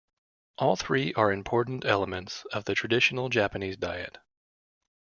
All 0.57 0.75
three 0.75 1.13
are 1.13 1.31
important 1.31 1.85
elements 1.85 2.43
of 2.51 2.65
the 2.65 2.73
traditional 2.73 3.29
Japanese 3.29 3.77
diet. 3.77 4.17